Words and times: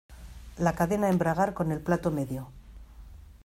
La 0.57 0.73
cadena 0.73 1.09
embragar 1.11 1.53
con 1.53 1.71
el 1.71 1.79
plato 1.79 2.09
medio. 2.09 2.49